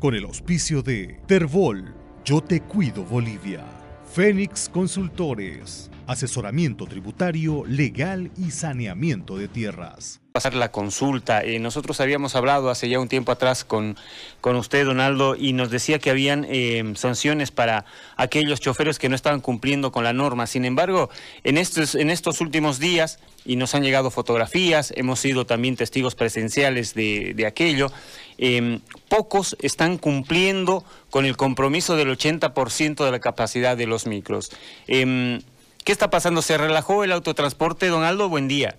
con 0.00 0.14
el 0.14 0.24
auspicio 0.24 0.82
de 0.82 1.20
Terbol, 1.26 1.94
Yo 2.24 2.40
Te 2.40 2.62
Cuido 2.62 3.04
Bolivia, 3.04 3.64
Fénix 4.10 4.68
Consultores, 4.68 5.90
asesoramiento 6.06 6.86
tributario, 6.86 7.64
legal 7.66 8.30
y 8.36 8.50
saneamiento 8.50 9.36
de 9.36 9.46
tierras 9.48 10.20
pasar 10.32 10.54
la 10.54 10.70
consulta. 10.70 11.42
Eh, 11.42 11.58
nosotros 11.58 12.00
habíamos 12.00 12.34
hablado 12.36 12.70
hace 12.70 12.88
ya 12.88 13.00
un 13.00 13.08
tiempo 13.08 13.32
atrás 13.32 13.64
con, 13.64 13.96
con 14.40 14.56
usted, 14.56 14.86
Donaldo, 14.86 15.36
y 15.36 15.52
nos 15.52 15.70
decía 15.70 15.98
que 15.98 16.10
habían 16.10 16.46
eh, 16.48 16.92
sanciones 16.96 17.50
para 17.50 17.84
aquellos 18.16 18.60
choferes 18.60 18.98
que 18.98 19.08
no 19.08 19.16
estaban 19.16 19.40
cumpliendo 19.40 19.92
con 19.92 20.04
la 20.04 20.12
norma. 20.12 20.46
Sin 20.46 20.64
embargo, 20.64 21.10
en 21.44 21.58
estos, 21.58 21.94
en 21.94 22.10
estos 22.10 22.40
últimos 22.40 22.78
días, 22.78 23.18
y 23.44 23.56
nos 23.56 23.74
han 23.74 23.82
llegado 23.82 24.10
fotografías, 24.10 24.92
hemos 24.96 25.20
sido 25.20 25.46
también 25.46 25.76
testigos 25.76 26.14
presenciales 26.14 26.94
de, 26.94 27.32
de 27.34 27.46
aquello, 27.46 27.90
em, 28.38 28.80
pocos 29.08 29.56
están 29.60 29.98
cumpliendo 29.98 30.84
con 31.10 31.24
el 31.24 31.36
compromiso 31.36 31.96
del 31.96 32.10
80% 32.10 33.04
de 33.04 33.10
la 33.10 33.18
capacidad 33.18 33.76
de 33.76 33.86
los 33.86 34.06
micros. 34.06 34.50
Em, 34.86 35.40
¿Qué 35.84 35.92
está 35.92 36.10
pasando? 36.10 36.42
¿Se 36.42 36.58
relajó 36.58 37.04
el 37.04 37.12
autotransporte, 37.12 37.86
Donaldo? 37.86 38.28
Buen 38.28 38.48
día. 38.48 38.76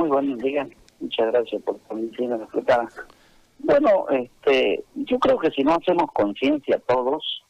Muy 0.00 0.08
buenos 0.08 0.38
días, 0.38 0.66
muchas 0.98 1.30
gracias 1.30 1.62
por 1.62 1.78
permitirme 1.80 2.38
respetar. 2.38 2.88
Bueno, 3.58 4.08
este, 4.08 4.82
yo 4.94 5.18
creo 5.18 5.38
que 5.38 5.50
si 5.50 5.62
no 5.62 5.74
hacemos 5.74 6.10
conciencia 6.14 6.80
todos, 6.88 7.44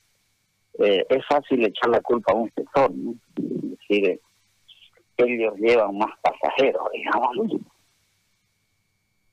eh, 0.81 1.07
es 1.09 1.25
fácil 1.29 1.65
echar 1.65 1.91
la 1.91 2.01
culpa 2.01 2.33
a 2.33 2.35
un 2.35 2.51
sector, 2.53 2.91
¿no? 2.93 3.15
Es 3.37 3.79
decir, 3.89 4.21
ellos 5.17 5.55
llevan 5.59 5.97
más 5.97 6.11
pasajeros, 6.23 6.83
digamos. 6.93 7.63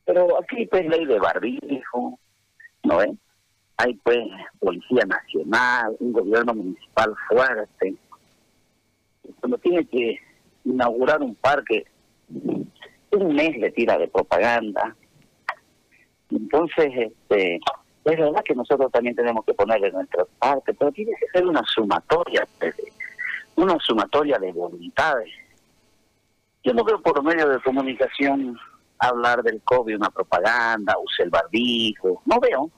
Pero 0.05 0.40
aquí 0.40 0.68
pues 0.68 0.85
ley 0.85 1.05
de 1.05 1.18
barbijo, 1.18 2.20
¿no 2.84 2.98
ven? 2.98 3.20
Hay 3.77 3.95
pues 3.95 4.20
policía 4.59 5.05
nacional, 5.07 5.98
un 6.02 6.13
gobierno 6.13 6.54
municipal 6.54 7.15
fuerte. 7.27 7.95
Cuando 9.40 9.57
tiene 9.57 9.88
que 9.88 10.20
inaugurar 10.65 11.23
un 11.23 11.34
parque 11.34 11.88
un 13.12 13.36
mes 13.36 13.58
le 13.58 13.72
tira 13.72 13.98
de 13.98 14.08
propaganda. 14.08 14.96
Entonces, 16.30 16.91
este, 16.96 17.55
es 17.55 18.18
verdad 18.18 18.44
que 18.44 18.55
nosotros 18.55 18.91
también 18.91 19.16
tenemos 19.16 19.46
que 19.46 19.54
ponerle 19.54 19.91
nuestra 19.91 20.26
parte, 20.40 20.74
pero 20.74 20.91
tiene 20.91 21.12
que 21.20 21.28
ser 21.28 21.46
una 21.46 21.63
sumatoria, 21.66 22.48
una 23.55 23.78
sumatoria 23.80 24.38
de 24.38 24.52
voluntades. 24.52 25.30
Yo 26.63 26.74
no 26.74 26.84
veo 26.84 27.02
por 27.02 27.16
los 27.16 27.26
medios 27.26 27.50
de 27.50 27.62
comunicación 27.62 28.58
hablar 29.00 29.44
del 29.44 29.62
COVID, 29.62 29.96
una 29.96 30.10
propaganda, 30.10 30.98
use 30.98 31.24
el 31.24 31.30
barbijo, 31.30 32.22
no 32.26 32.40
veo, 32.40 32.70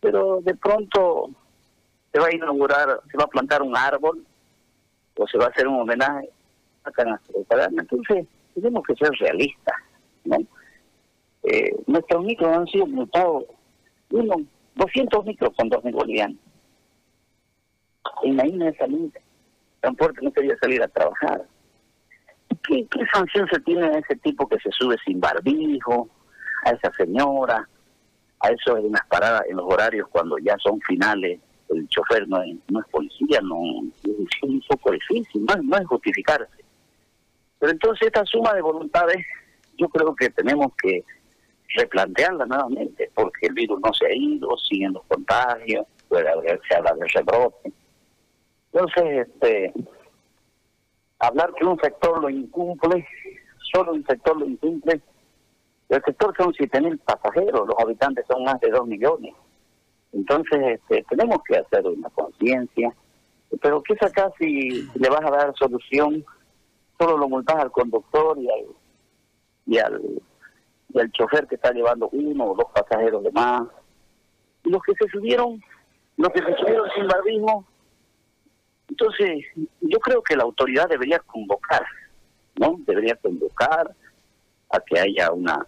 pero 0.00 0.40
de 0.42 0.54
pronto 0.54 1.30
se 2.12 2.18
va 2.18 2.26
a 2.26 2.34
inaugurar, 2.34 3.00
se 3.10 3.16
va 3.16 3.24
a 3.24 3.28
plantar 3.28 3.62
un 3.62 3.76
árbol 3.76 4.24
o 5.16 5.26
se 5.26 5.38
va 5.38 5.46
a 5.46 5.48
hacer 5.48 5.68
un 5.68 5.80
homenaje 5.80 6.30
a 6.84 7.04
la 7.04 7.20
propaganda. 7.32 7.82
Entonces, 7.82 8.26
tenemos 8.54 8.82
que 8.86 8.94
ser 8.94 9.10
realistas, 9.18 9.76
¿no? 10.24 10.36
Eh, 11.42 11.74
nuestros 11.86 12.24
micros 12.24 12.54
han 12.54 12.66
sido 12.66 12.86
multados, 12.86 13.44
uno, 14.10 14.36
200 14.74 15.24
micros 15.24 15.50
con 15.56 15.70
2.000 15.70 15.92
bolivianos. 15.92 16.38
Imagínense 18.22 18.76
esa 18.76 18.86
gente, 18.86 19.20
transporte 19.80 20.20
no 20.22 20.32
quería 20.32 20.56
salir 20.58 20.82
a 20.82 20.88
trabajar. 20.88 21.44
¿Qué, 22.64 22.86
¿Qué 22.86 23.06
sanción 23.12 23.48
se 23.50 23.60
tiene 23.60 23.86
a 23.86 23.98
ese 23.98 24.16
tipo 24.16 24.46
que 24.48 24.58
se 24.58 24.70
sube 24.72 24.96
sin 25.04 25.20
barbijo, 25.20 26.08
a 26.64 26.70
esa 26.70 26.92
señora, 26.92 27.68
a 28.40 28.48
eso 28.50 28.76
en 28.76 28.92
las 28.92 29.06
paradas, 29.06 29.42
en 29.48 29.56
los 29.56 29.66
horarios 29.66 30.08
cuando 30.08 30.36
ya 30.38 30.56
son 30.58 30.80
finales? 30.82 31.40
El 31.70 31.88
chofer 31.88 32.28
no 32.28 32.42
es, 32.42 32.56
no 32.68 32.80
es 32.80 32.86
policía, 32.88 33.40
no 33.42 33.62
es 34.02 34.42
un 34.42 34.60
poco 34.68 34.90
difícil, 34.90 35.44
no, 35.44 35.54
no 35.62 35.76
es 35.78 35.86
justificarse. 35.86 36.59
Pero 37.60 37.72
entonces 37.72 38.06
esta 38.06 38.24
suma 38.24 38.54
de 38.54 38.62
voluntades 38.62 39.24
yo 39.78 39.88
creo 39.88 40.14
que 40.16 40.30
tenemos 40.30 40.72
que 40.82 41.04
replantearla 41.76 42.46
nuevamente, 42.46 43.10
porque 43.14 43.46
el 43.46 43.54
virus 43.54 43.80
no 43.80 43.92
se 43.94 44.06
ha 44.06 44.14
ido, 44.14 44.56
siguen 44.56 44.94
los 44.94 45.04
contagios, 45.04 45.86
puede 46.08 46.28
haber, 46.28 46.60
se 46.68 46.74
habla 46.74 46.94
de 46.94 47.06
rebrote. 47.06 47.72
Entonces, 48.72 49.28
este, 49.28 49.72
hablar 51.18 51.52
que 51.54 51.64
un 51.64 51.78
sector 51.80 52.20
lo 52.20 52.28
incumple, 52.28 53.06
solo 53.72 53.92
un 53.92 54.04
sector 54.04 54.36
lo 54.36 54.46
incumple, 54.46 55.00
el 55.88 56.02
sector 56.02 56.34
son 56.36 56.52
7.000 56.52 56.98
pasajeros, 57.00 57.66
los 57.66 57.76
habitantes 57.78 58.24
son 58.26 58.44
más 58.44 58.60
de 58.60 58.70
2 58.70 58.86
millones. 58.86 59.34
Entonces, 60.12 60.80
este, 60.80 61.04
tenemos 61.08 61.38
que 61.44 61.56
hacer 61.56 61.86
una 61.86 62.08
conciencia, 62.10 62.92
pero 63.60 63.82
qué 63.82 63.94
acá 64.00 64.30
si 64.38 64.88
le 64.94 65.08
vas 65.08 65.22
a 65.24 65.30
dar 65.30 65.54
solución 65.56 66.24
solo 67.00 67.16
lo 67.16 67.28
multas 67.28 67.56
al 67.56 67.70
conductor 67.70 68.38
y 68.38 68.48
al, 68.50 68.66
y 69.66 69.78
al, 69.78 70.02
y 70.92 71.00
al 71.00 71.10
chofer 71.12 71.46
que 71.46 71.54
está 71.54 71.72
llevando 71.72 72.08
uno 72.12 72.44
o 72.44 72.54
dos 72.54 72.66
pasajeros 72.74 73.22
de 73.24 73.32
más. 73.32 73.62
Y 74.64 74.70
los 74.70 74.82
que 74.82 74.92
se 74.94 75.08
subieron, 75.08 75.62
los 76.18 76.28
que 76.30 76.40
se 76.40 76.54
subieron 76.56 76.88
sin 76.94 77.06
barbismo, 77.06 77.64
entonces 78.88 79.44
yo 79.80 79.98
creo 80.00 80.22
que 80.22 80.36
la 80.36 80.42
autoridad 80.42 80.88
debería 80.88 81.20
convocar, 81.20 81.86
¿no? 82.56 82.76
Debería 82.80 83.14
convocar 83.16 83.94
a 84.68 84.80
que 84.80 85.00
haya 85.00 85.32
una 85.32 85.66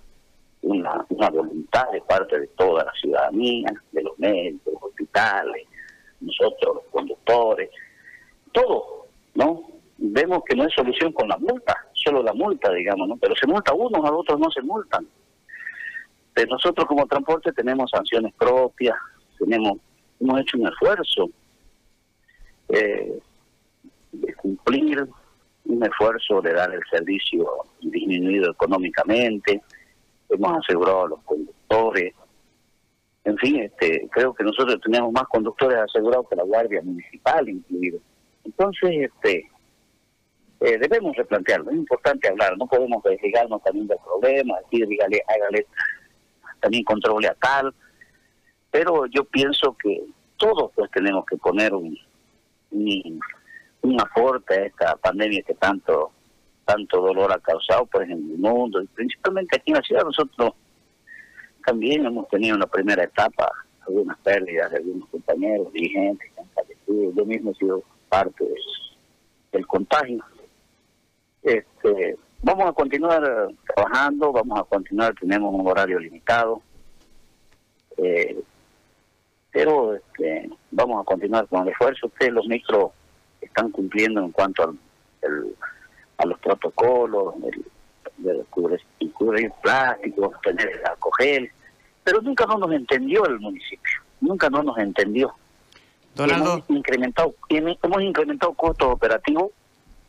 una, 0.62 1.04
una 1.08 1.30
voluntad 1.30 1.90
de 1.90 2.00
parte 2.02 2.38
de 2.38 2.46
toda 2.48 2.84
la 2.84 2.92
ciudadanía, 2.92 3.72
de 3.90 4.02
los 4.02 4.16
médicos, 4.18 4.74
hospitales, 4.80 5.66
nosotros, 6.20 6.76
los 6.76 6.84
conductores, 6.92 7.68
todo, 8.52 8.84
¿no? 8.84 8.91
Vemos 10.12 10.42
que 10.46 10.54
no 10.54 10.64
hay 10.64 10.70
solución 10.70 11.12
con 11.12 11.28
la 11.28 11.38
multa, 11.38 11.74
solo 11.94 12.22
la 12.22 12.34
multa, 12.34 12.70
digamos, 12.72 13.08
¿no? 13.08 13.16
Pero 13.16 13.34
se 13.34 13.46
multa 13.46 13.72
a 13.72 13.74
unos, 13.74 14.04
a 14.04 14.12
otros 14.12 14.38
no 14.38 14.50
se 14.50 14.60
multan. 14.60 15.06
Pero 16.34 16.52
nosotros 16.52 16.86
como 16.86 17.06
transporte 17.06 17.52
tenemos 17.52 17.90
sanciones 17.90 18.32
propias, 18.34 18.96
tenemos, 19.38 19.78
hemos 20.20 20.40
hecho 20.40 20.58
un 20.58 20.68
esfuerzo 20.68 21.30
eh, 22.68 23.18
de 24.12 24.34
cumplir, 24.34 25.06
un 25.64 25.82
esfuerzo 25.82 26.42
de 26.42 26.52
dar 26.52 26.72
el 26.74 26.82
servicio 26.90 27.46
disminuido 27.80 28.50
económicamente, 28.50 29.62
hemos 30.28 30.58
asegurado 30.58 31.04
a 31.04 31.08
los 31.08 31.22
conductores, 31.22 32.14
en 33.24 33.38
fin, 33.38 33.60
este, 33.60 34.08
creo 34.10 34.34
que 34.34 34.44
nosotros 34.44 34.78
tenemos 34.82 35.12
más 35.12 35.24
conductores 35.28 35.78
asegurados 35.78 36.28
que 36.28 36.36
la 36.36 36.42
Guardia 36.42 36.82
Municipal 36.82 37.48
incluido. 37.48 38.00
Entonces, 38.44 39.10
este, 39.10 39.51
eh, 40.64 40.78
debemos 40.78 41.16
replantearlo. 41.16 41.70
Es 41.70 41.76
importante 41.76 42.28
hablar, 42.28 42.56
no 42.56 42.66
podemos 42.66 43.02
desligarnos 43.02 43.62
también 43.62 43.88
del 43.88 43.98
problema, 43.98 44.58
decir, 44.60 44.86
dígale, 44.86 45.22
hágale, 45.26 45.66
también 46.60 46.84
controle 46.84 47.28
a 47.28 47.34
tal, 47.34 47.74
pero 48.70 49.06
yo 49.06 49.24
pienso 49.24 49.76
que 49.82 50.04
todos 50.36 50.70
pues 50.74 50.90
tenemos 50.92 51.26
que 51.26 51.36
poner 51.36 51.74
un, 51.74 51.98
un, 52.70 54.00
aporte 54.00 54.54
a 54.54 54.64
esta 54.66 54.96
pandemia 54.96 55.42
que 55.42 55.54
tanto 55.54 56.12
tanto 56.64 57.00
dolor 57.00 57.32
ha 57.32 57.40
causado 57.40 57.86
pues 57.86 58.08
en 58.08 58.12
el 58.12 58.38
mundo 58.38 58.80
y 58.80 58.86
principalmente 58.86 59.56
aquí 59.56 59.72
en 59.72 59.78
la 59.78 59.82
ciudad 59.82 60.04
nosotros 60.04 60.52
también 61.66 62.06
hemos 62.06 62.28
tenido 62.28 62.54
en 62.54 62.60
la 62.60 62.66
primera 62.66 63.02
etapa 63.02 63.50
algunas 63.86 64.16
pérdidas 64.18 64.70
de 64.70 64.76
algunos 64.76 65.08
compañeros, 65.08 65.72
dirigentes 65.72 66.30
yo 66.86 67.24
mismo 67.24 67.50
he 67.50 67.54
sido 67.54 67.82
parte 68.08 68.44
del 69.52 69.66
contagio 69.66 70.24
este, 71.42 72.16
vamos 72.42 72.68
a 72.68 72.72
continuar 72.72 73.22
trabajando, 73.74 74.32
vamos 74.32 74.60
a 74.60 74.64
continuar, 74.64 75.14
tenemos 75.14 75.54
un 75.54 75.66
horario 75.66 75.98
limitado, 75.98 76.62
eh, 77.96 78.42
pero 79.50 79.94
este, 79.94 80.50
vamos 80.70 81.00
a 81.00 81.04
continuar 81.04 81.46
con 81.48 81.62
el 81.62 81.68
esfuerzo. 81.68 82.06
Ustedes 82.06 82.32
los 82.32 82.46
micros 82.46 82.92
están 83.40 83.70
cumpliendo 83.70 84.20
en 84.20 84.30
cuanto 84.30 84.62
al, 84.62 84.78
a 86.18 86.26
los 86.26 86.38
protocolos, 86.38 87.34
el, 87.44 87.64
de 88.18 88.44
cubrir, 88.50 89.52
plástico, 89.62 90.32
tener 90.42 90.68
el 90.68 90.86
alcohol, 90.86 91.50
pero 92.04 92.20
nunca 92.20 92.46
no 92.46 92.58
nos 92.58 92.72
entendió 92.72 93.26
el 93.26 93.40
municipio, 93.40 94.00
nunca 94.20 94.48
no 94.48 94.62
nos 94.62 94.78
entendió. 94.78 95.34
Hemos 96.16 96.62
incrementado, 96.68 97.34
hemos 97.48 98.02
incrementado 98.02 98.52
costos 98.52 98.92
operativos 98.92 99.50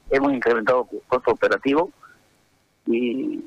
hemos 0.10 0.34
incrementado 0.34 0.88
costo 1.08 1.32
operativo 1.32 1.92
y, 2.86 3.44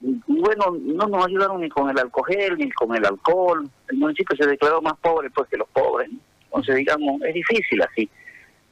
bueno, 0.00 0.76
no 0.80 1.06
nos 1.06 1.26
ayudaron 1.26 1.60
ni 1.60 1.68
con 1.68 1.90
el 1.90 1.98
alcohol 1.98 2.56
ni 2.58 2.70
con 2.72 2.94
el 2.96 3.04
alcohol. 3.04 3.68
El 3.88 3.96
municipio 3.98 4.36
se 4.36 4.46
declaró 4.46 4.80
más 4.82 4.98
pobre 4.98 5.30
pues 5.30 5.48
que 5.48 5.56
los 5.56 5.68
pobres. 5.68 6.10
Entonces, 6.44 6.76
digamos, 6.76 7.22
es 7.22 7.34
difícil 7.34 7.82
así. 7.82 8.08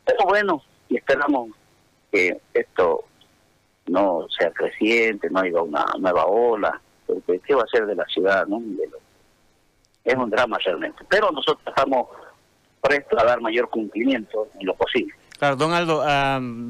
Pero 0.04 0.24
bueno, 0.26 0.62
y 0.88 0.96
esperamos 0.96 1.50
que 2.10 2.40
esto 2.52 3.04
no 3.86 4.26
sea 4.36 4.50
creciente, 4.50 5.30
no 5.30 5.40
haya 5.40 5.62
una 5.62 5.84
nueva 5.98 6.26
ola, 6.26 6.80
porque 7.06 7.40
¿qué 7.40 7.54
va 7.54 7.62
a 7.62 7.66
ser 7.66 7.86
de 7.86 7.94
la 7.94 8.04
ciudad, 8.06 8.46
no? 8.46 8.60
es 10.04 10.14
un 10.14 10.30
drama 10.30 10.58
realmente. 10.58 11.04
Pero 11.08 11.30
nosotros 11.30 11.62
estamos 11.66 12.08
prestos 12.80 13.18
a 13.20 13.26
dar 13.26 13.40
mayor 13.40 13.68
cumplimiento 13.68 14.48
en 14.58 14.66
lo 14.66 14.74
posible. 14.74 15.14
Claro, 15.40 15.56
don 15.56 15.72
Aldo, 15.72 16.04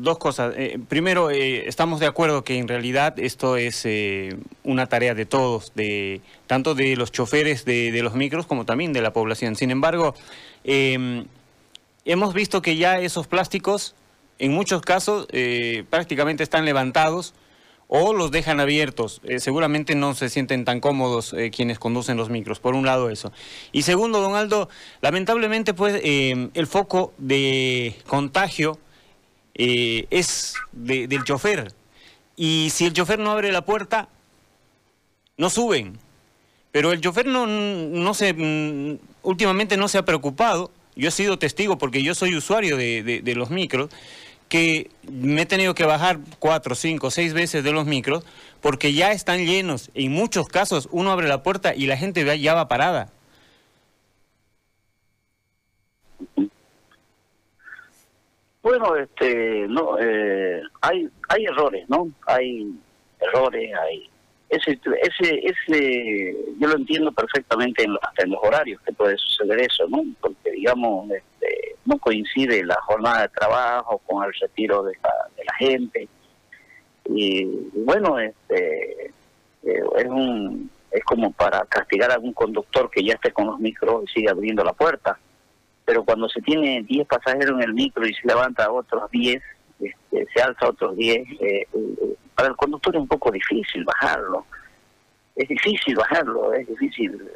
dos 0.01 0.19
cosas. 0.19 0.55
Eh, 0.57 0.79
primero, 0.89 1.29
eh, 1.33 1.67
estamos 1.67 1.99
de 1.99 2.07
acuerdo 2.07 2.45
que 2.45 2.57
en 2.57 2.69
realidad 2.69 3.19
esto 3.19 3.57
es 3.57 3.85
eh, 3.85 4.37
una 4.63 4.87
tarea 4.87 5.13
de 5.13 5.27
todos, 5.27 5.73
de 5.75 6.21
tanto 6.47 6.77
de 6.77 6.95
los 6.95 7.11
choferes 7.11 7.65
de, 7.65 7.91
de, 7.91 8.03
los 8.05 8.15
micros 8.15 8.47
como 8.47 8.65
también 8.67 8.93
de 8.93 9.03
la 9.03 9.13
población. 9.13 9.57
Sin 9.57 9.73
embargo, 9.73 10.15
em, 10.63 11.27
hemos 12.05 12.33
visto 12.33 12.63
que 12.63 12.77
ya 12.77 13.01
esos 13.01 13.27
plásticos, 13.27 13.97
en 14.39 14.53
muchos 14.53 14.83
casos, 14.83 15.27
prácticamente 15.91 16.45
están 16.45 16.65
levantados 16.65 17.35
o 17.93 18.15
los 18.15 18.31
dejan 18.31 18.61
abiertos. 18.61 19.21
Eh, 19.25 19.41
seguramente 19.41 19.97
no 19.97 20.15
se 20.15 20.29
sienten 20.29 20.65
tan 20.65 20.79
cómodos 20.79 21.33
eh, 21.33 21.51
quienes 21.51 21.81
conducen 21.81 22.17
los 22.17 22.31
micros, 22.31 22.61
por 22.61 22.77
un 22.77 22.87
lado 22.87 23.11
eso. 23.11 23.33
Y 23.73 23.83
segundo, 23.83 24.21
don 24.21 24.37
Aldo, 24.37 24.69
lamentablemente 25.03 25.75
pues 25.75 26.01
eh, 26.05 26.51
el 26.55 26.67
foco 26.69 27.13
de 27.19 27.97
contagio 28.07 28.79
es 29.55 30.55
del 30.73 31.25
chofer. 31.25 31.75
Y 32.37 32.69
si 32.71 32.87
el 32.87 32.93
chofer 32.93 33.19
no 33.19 33.33
abre 33.33 33.51
la 33.51 33.65
puerta, 33.65 34.09
no 35.37 35.51
suben. 35.51 35.99
Pero 36.71 36.93
el 36.93 37.01
chofer 37.01 37.27
no, 37.27 37.49
no 37.49 38.15
se, 38.15 38.33
mm, 38.33 38.99
últimamente 39.25 39.77
no 39.77 39.89
se 39.89 39.99
ha 39.99 40.05
preocupado. 40.05 40.71
Yo 40.95 41.09
he 41.09 41.13
sido 41.13 41.41
testigo 41.41 41.77
porque 41.77 42.05
yo 42.05 42.15
soy 42.15 42.37
usuario 42.37 42.77
de, 42.77 43.03
de 43.03 43.35
los 43.35 43.51
micros 43.51 43.91
que 44.51 44.91
me 45.11 45.43
he 45.43 45.47
tenido 45.47 45.75
que 45.75 45.85
bajar 45.85 46.19
cuatro, 46.39 46.75
cinco, 46.75 47.11
seis 47.11 47.33
veces 47.33 47.65
de 47.65 47.73
los 47.73 47.87
micros 47.87 48.25
porque 48.61 48.93
ya 48.93 49.13
están 49.13 49.47
llenos. 49.47 49.91
En 49.95 50.13
muchos 50.13 50.49
casos 50.49 50.89
uno 50.93 51.13
abre 51.13 51.29
la 51.29 51.43
puerta 51.43 51.75
y 51.75 51.87
la 51.87 51.97
gente 51.97 52.39
ya 52.39 52.55
va 52.55 52.69
parada. 52.69 53.09
Bueno, 58.63 58.95
este, 58.97 59.67
no, 59.69 59.99
eh, 59.99 60.61
hay, 60.83 61.09
hay 61.29 61.45
errores, 61.45 61.89
¿no? 61.89 62.11
Hay 62.27 62.75
errores, 63.21 63.73
hay 63.75 64.11
ese, 64.51 64.79
ese, 65.03 65.41
ese, 65.47 66.37
yo 66.59 66.69
lo 66.69 66.77
entiendo 66.77 67.13
perfectamente 67.13 67.85
en, 67.85 67.97
hasta 68.03 68.25
en 68.25 68.31
los 68.31 68.41
horarios 68.43 68.81
que 68.83 68.93
puede 68.93 69.17
suceder 69.17 69.61
eso, 69.61 69.89
¿no? 69.89 70.03
Porque 70.21 70.51
digamos, 70.51 71.09
este, 71.11 71.60
no 71.91 71.99
coincide 71.99 72.65
la 72.65 72.77
jornada 72.83 73.23
de 73.23 73.29
trabajo 73.29 73.99
con 74.07 74.25
el 74.25 74.33
retiro 74.41 74.83
de 74.83 74.97
la, 75.03 75.13
de 75.37 75.45
la 75.45 75.55
gente. 75.55 76.09
Y, 77.07 77.45
bueno, 77.75 78.19
este, 78.19 79.07
eh, 79.65 79.83
es 79.99 80.07
un, 80.07 80.71
es 80.91 81.05
como 81.05 81.33
para 81.33 81.65
castigar 81.67 82.11
a 82.11 82.15
algún 82.15 82.33
conductor 82.33 82.91
que 82.91 83.03
ya 83.03 83.15
esté 83.15 83.33
con 83.33 83.47
los 83.47 83.59
micros 83.59 84.05
y 84.05 84.13
sigue 84.13 84.31
abriendo 84.31 84.65
la 84.65 84.73
puerta. 84.73 85.19
Pero 85.85 86.05
cuando 86.05 86.29
se 86.29 86.41
tiene 86.41 86.83
10 86.83 87.07
pasajeros 87.09 87.61
en 87.61 87.63
el 87.63 87.75
micro 87.75 88.07
y 88.07 88.15
se 88.15 88.27
levanta 88.27 88.71
otros 88.71 89.11
10, 89.11 89.43
este, 89.81 90.27
se 90.33 90.43
alza 90.43 90.69
otros 90.69 90.97
10, 90.97 91.19
eh, 91.19 91.37
eh, 91.41 91.67
para 92.35 92.49
el 92.49 92.57
conductor 92.57 92.95
es 92.95 93.01
un 93.01 93.09
poco 93.09 93.31
difícil 93.31 93.85
bajarlo. 93.85 94.47
Es 95.35 95.49
difícil 95.49 95.97
bajarlo, 95.97 96.53
es 96.55 96.69
difícil 96.69 97.31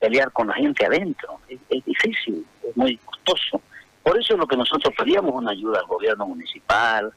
pelear 0.00 0.32
con 0.32 0.48
la 0.48 0.54
gente 0.54 0.84
adentro. 0.84 1.38
Es, 1.48 1.84
difícil, 1.84 2.44
es 2.68 2.76
muy 2.76 2.96
costoso. 2.96 3.62
Por 4.02 4.18
eso 4.18 4.34
es 4.34 4.40
lo 4.40 4.46
que 4.46 4.56
nosotros 4.56 4.92
pedíamos 4.96 5.32
una 5.32 5.52
ayuda 5.52 5.78
al 5.78 5.86
gobierno 5.86 6.26
municipal, 6.26 7.12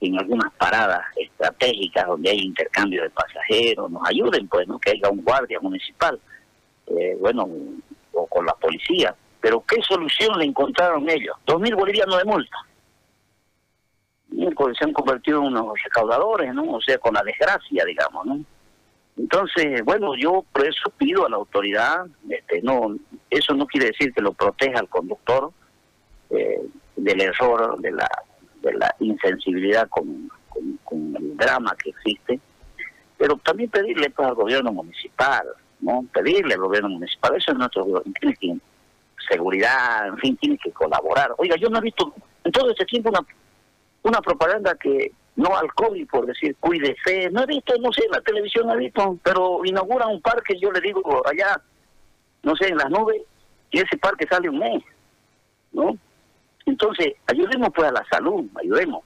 en 0.00 0.18
algunas 0.18 0.52
paradas 0.54 1.04
estratégicas 1.16 2.06
donde 2.06 2.30
hay 2.30 2.40
intercambio 2.40 3.02
de 3.02 3.10
pasajeros, 3.10 3.90
nos 3.90 4.02
ayuden, 4.08 4.48
pues, 4.48 4.66
¿no? 4.66 4.78
que 4.78 4.90
haya 4.90 5.08
un 5.08 5.22
guardia 5.22 5.60
municipal, 5.60 6.18
eh, 6.88 7.16
bueno, 7.20 7.48
o 8.12 8.26
con 8.26 8.44
la 8.44 8.54
policía. 8.54 9.14
Pero 9.40 9.62
¿qué 9.66 9.80
solución 9.82 10.38
le 10.38 10.46
encontraron 10.46 11.08
ellos? 11.08 11.36
Dos 11.46 11.60
mil 11.60 11.74
bolivianos 11.76 12.18
de 12.18 12.24
multa 12.24 12.56
se 14.78 14.84
han 14.84 14.92
convertido 14.92 15.38
en 15.38 15.46
unos 15.46 15.82
recaudadores, 15.82 16.54
¿no? 16.54 16.72
O 16.72 16.80
sea, 16.80 16.98
con 16.98 17.14
la 17.14 17.22
desgracia, 17.22 17.84
digamos, 17.84 18.26
¿no? 18.26 18.40
Entonces, 19.16 19.82
bueno, 19.84 20.16
yo 20.16 20.44
por 20.52 20.66
eso 20.66 20.90
pido 20.96 21.26
a 21.26 21.30
la 21.30 21.36
autoridad, 21.36 22.06
este, 22.28 22.60
no, 22.62 22.96
eso 23.30 23.54
no 23.54 23.66
quiere 23.66 23.86
decir 23.86 24.12
que 24.12 24.20
lo 24.20 24.32
proteja 24.32 24.80
al 24.80 24.88
conductor 24.88 25.52
eh, 26.30 26.60
del 26.96 27.20
error, 27.20 27.80
de 27.80 27.92
la, 27.92 28.08
de 28.60 28.72
la 28.74 28.94
insensibilidad 28.98 29.88
con, 29.88 30.28
con, 30.48 31.14
el 31.16 31.36
drama 31.36 31.76
que 31.82 31.90
existe, 31.90 32.40
pero 33.16 33.36
también 33.36 33.70
pedirle 33.70 34.10
pues, 34.10 34.28
al 34.28 34.34
gobierno 34.34 34.72
municipal, 34.72 35.46
¿no? 35.80 36.04
Pedirle 36.12 36.54
al 36.54 36.60
gobierno 36.60 36.88
municipal, 36.88 37.36
eso 37.36 37.52
es 37.52 37.58
nuestro 37.58 37.84
gobierno, 37.84 38.12
tiene 38.20 38.36
que, 38.36 38.56
seguridad, 39.28 40.08
en 40.08 40.18
fin, 40.18 40.36
tiene 40.36 40.58
que 40.58 40.70
colaborar. 40.72 41.32
Oiga, 41.38 41.56
yo 41.56 41.68
no 41.68 41.78
he 41.78 41.82
visto 41.82 42.12
en 42.42 42.52
todo 42.52 42.70
este 42.70 42.84
tiempo 42.84 43.10
una 43.10 43.24
una 44.04 44.20
propaganda 44.20 44.74
que 44.74 45.12
no 45.36 45.56
al 45.56 45.72
COVID, 45.74 46.06
por 46.08 46.26
decir, 46.26 46.56
cuide 46.60 46.94
fe. 47.02 47.30
No 47.30 47.42
he 47.42 47.46
visto, 47.46 47.74
no 47.80 47.92
sé, 47.92 48.02
la 48.10 48.20
televisión 48.20 48.70
he 48.70 48.76
visto, 48.76 49.18
pero 49.22 49.64
inauguran 49.64 50.10
un 50.10 50.20
parque, 50.20 50.58
yo 50.58 50.70
le 50.70 50.80
digo 50.80 51.22
allá, 51.26 51.60
no 52.42 52.54
sé, 52.56 52.68
en 52.68 52.76
las 52.76 52.90
nubes, 52.90 53.22
y 53.70 53.80
ese 53.80 53.96
parque 53.96 54.26
sale 54.28 54.48
un 54.48 54.58
mes, 54.58 54.82
¿no? 55.72 55.96
Entonces, 56.66 57.14
ayudemos 57.26 57.70
pues 57.74 57.88
a 57.88 57.92
la 57.92 58.04
salud, 58.10 58.44
ayudemos. 58.60 59.04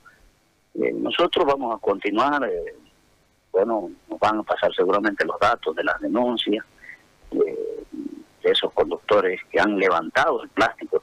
Eh, 0.74 0.92
nosotros 0.92 1.46
vamos 1.46 1.76
a 1.76 1.80
continuar, 1.80 2.44
eh, 2.44 2.74
bueno, 3.50 3.90
nos 4.08 4.18
van 4.20 4.38
a 4.38 4.42
pasar 4.42 4.72
seguramente 4.74 5.24
los 5.24 5.38
datos 5.40 5.74
de 5.74 5.84
las 5.84 6.00
denuncias, 6.00 6.64
eh, 7.32 7.84
de 8.42 8.50
esos 8.50 8.72
conductores 8.72 9.40
que 9.50 9.58
han 9.58 9.78
levantado 9.78 10.42
el 10.42 10.48
plástico. 10.50 11.02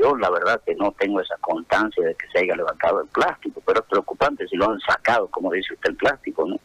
Yo 0.00 0.16
la 0.16 0.30
verdad 0.30 0.62
que 0.64 0.74
no 0.76 0.92
tengo 0.92 1.20
esa 1.20 1.36
constancia 1.40 2.04
de 2.04 2.14
que 2.14 2.26
se 2.28 2.38
haya 2.38 2.56
levantado 2.56 3.02
el 3.02 3.08
plástico, 3.08 3.60
pero 3.66 3.80
es 3.80 3.86
preocupante 3.86 4.48
si 4.48 4.56
lo 4.56 4.70
han 4.70 4.80
sacado, 4.80 5.28
como 5.28 5.52
dice 5.52 5.74
usted, 5.74 5.90
el 5.90 5.96
plástico, 5.96 6.46
¿no? 6.46 6.56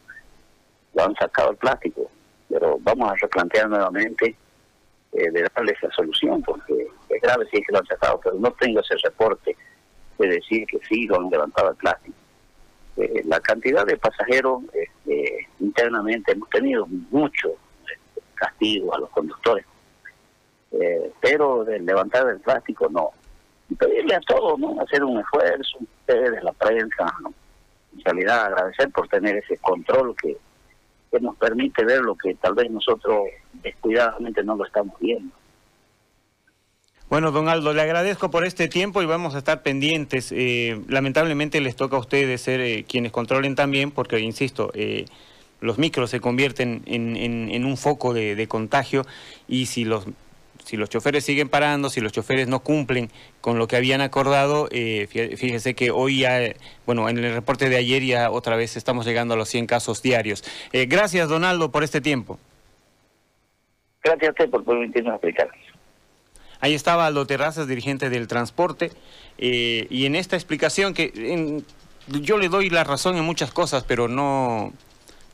Lo 0.94 1.04
han 1.04 1.14
sacado 1.16 1.50
el 1.50 1.56
plástico, 1.56 2.10
pero 2.48 2.78
vamos 2.80 3.10
a 3.10 3.14
replantear 3.16 3.68
nuevamente 3.68 4.34
eh, 5.12 5.30
de 5.30 5.46
darle 5.54 5.72
esa 5.72 5.90
solución, 5.90 6.42
porque 6.42 6.86
es 7.10 7.22
grave 7.22 7.46
si 7.50 7.58
es 7.58 7.66
que 7.66 7.72
lo 7.72 7.80
han 7.80 7.86
sacado, 7.86 8.20
pero 8.22 8.36
no 8.36 8.50
tengo 8.52 8.80
ese 8.80 8.96
reporte 9.04 9.54
de 10.18 10.28
decir 10.28 10.66
que 10.66 10.78
sí 10.88 11.06
lo 11.06 11.16
han 11.16 11.28
levantado 11.28 11.70
el 11.70 11.76
plástico. 11.76 12.16
Eh, 12.96 13.22
la 13.26 13.40
cantidad 13.40 13.84
de 13.84 13.98
pasajeros 13.98 14.62
este, 14.72 15.46
internamente 15.60 16.32
hemos 16.32 16.48
tenido 16.48 16.86
mucho 16.86 17.50
este, 17.82 18.22
castigo 18.34 18.94
a 18.94 19.00
los 19.00 19.10
conductores 19.10 19.66
eh, 20.72 21.12
pero 21.20 21.64
de 21.64 21.78
levantar 21.80 22.28
el 22.28 22.40
plástico 22.40 22.88
no. 22.90 23.10
Y 23.68 23.74
pedirle 23.74 24.14
a 24.14 24.20
todos, 24.20 24.58
¿no? 24.58 24.80
Hacer 24.80 25.02
un 25.02 25.18
esfuerzo, 25.18 25.78
ustedes, 25.80 26.42
la 26.42 26.52
prensa, 26.52 27.12
en 27.96 28.04
realidad 28.04 28.46
agradecer 28.46 28.90
por 28.90 29.08
tener 29.08 29.36
ese 29.36 29.56
control 29.58 30.14
que, 30.16 30.36
que 31.10 31.20
nos 31.20 31.36
permite 31.36 31.84
ver 31.84 32.00
lo 32.00 32.14
que 32.14 32.34
tal 32.34 32.54
vez 32.54 32.70
nosotros 32.70 33.24
descuidadamente 33.54 34.42
no 34.44 34.56
lo 34.56 34.64
estamos 34.64 34.98
viendo. 35.00 35.34
Bueno, 37.08 37.30
don 37.30 37.48
Aldo, 37.48 37.72
le 37.72 37.82
agradezco 37.82 38.30
por 38.30 38.44
este 38.44 38.66
tiempo 38.66 39.00
y 39.00 39.06
vamos 39.06 39.34
a 39.36 39.38
estar 39.38 39.62
pendientes. 39.62 40.32
Eh, 40.32 40.80
lamentablemente 40.88 41.60
les 41.60 41.76
toca 41.76 41.96
a 41.96 42.00
ustedes 42.00 42.40
ser 42.40 42.60
eh, 42.60 42.84
quienes 42.88 43.12
controlen 43.12 43.54
también, 43.54 43.92
porque, 43.92 44.18
insisto, 44.18 44.72
los 45.60 45.78
micros 45.78 46.10
se 46.10 46.20
convierten 46.20 46.82
en, 46.86 47.16
en, 47.16 47.64
un 47.64 47.76
foco 47.76 48.12
de, 48.12 48.34
de, 48.34 48.48
contagio 48.48 49.06
y 49.48 49.66
si 49.66 49.84
los 49.84 50.06
si 50.66 50.76
los 50.76 50.90
choferes 50.90 51.24
siguen 51.24 51.48
parando, 51.48 51.90
si 51.90 52.00
los 52.00 52.10
choferes 52.10 52.48
no 52.48 52.58
cumplen 52.58 53.08
con 53.40 53.56
lo 53.56 53.68
que 53.68 53.76
habían 53.76 54.00
acordado, 54.00 54.68
eh, 54.72 55.06
fíjese 55.06 55.74
que 55.74 55.92
hoy 55.92 56.20
ya, 56.20 56.40
bueno, 56.84 57.08
en 57.08 57.18
el 57.18 57.32
reporte 57.32 57.68
de 57.68 57.76
ayer 57.76 58.02
ya 58.02 58.32
otra 58.32 58.56
vez 58.56 58.76
estamos 58.76 59.06
llegando 59.06 59.34
a 59.34 59.36
los 59.36 59.48
100 59.48 59.68
casos 59.68 60.02
diarios. 60.02 60.42
Eh, 60.72 60.86
gracias, 60.86 61.28
Donaldo, 61.28 61.70
por 61.70 61.84
este 61.84 62.00
tiempo. 62.00 62.40
Gracias 64.02 64.28
a 64.28 64.32
usted 64.32 64.50
por 64.50 64.64
permitirnos 64.64 65.14
explicar. 65.14 65.48
Ahí 66.58 66.74
estaba 66.74 67.06
Aldo 67.06 67.28
Terrazas, 67.28 67.68
dirigente 67.68 68.10
del 68.10 68.26
transporte, 68.26 68.90
eh, 69.38 69.86
y 69.88 70.06
en 70.06 70.16
esta 70.16 70.34
explicación 70.34 70.94
que 70.94 71.62
yo 72.08 72.38
le 72.38 72.48
doy 72.48 72.70
la 72.70 72.82
razón 72.82 73.16
en 73.16 73.24
muchas 73.24 73.52
cosas, 73.52 73.84
pero 73.84 74.08
no, 74.08 74.72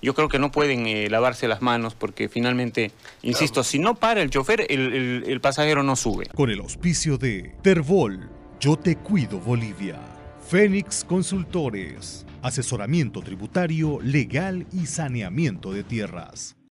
yo 0.02 0.14
creo 0.14 0.28
que 0.28 0.38
no 0.38 0.50
pueden 0.50 0.86
eh, 0.86 1.08
lavarse 1.08 1.48
las 1.48 1.62
manos 1.62 1.94
porque 1.94 2.28
finalmente, 2.28 2.90
insisto, 3.22 3.62
si 3.62 3.78
no 3.78 3.94
para 3.94 4.20
el 4.20 4.30
chofer, 4.30 4.66
el, 4.68 5.24
el 5.26 5.40
pasajero 5.40 5.82
no 5.82 5.96
sube. 5.96 6.26
Con 6.34 6.50
el 6.50 6.60
auspicio 6.60 7.16
de 7.16 7.54
Terbol, 7.62 8.28
Yo 8.60 8.76
Te 8.76 8.96
Cuido 8.96 9.38
Bolivia, 9.38 10.00
Fénix 10.48 11.04
Consultores, 11.04 12.26
asesoramiento 12.42 13.22
tributario, 13.22 14.00
legal 14.02 14.66
y 14.72 14.86
saneamiento 14.86 15.72
de 15.72 15.84
tierras. 15.84 16.56